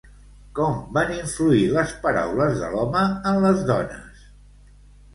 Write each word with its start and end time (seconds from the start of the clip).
Com 0.59 0.79
van 0.97 1.13
influir 1.17 1.61
les 1.77 1.95
paraules 2.07 2.59
de 2.65 2.73
l'home 2.75 3.07
en 3.35 3.41
les 3.47 3.65
dones? 3.73 4.29